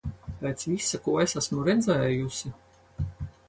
Pēc 0.37 0.63
visa, 0.69 1.01
ko 1.07 1.13
es 1.25 1.37
esmu 1.43 1.67
redzējusi... 1.69 2.55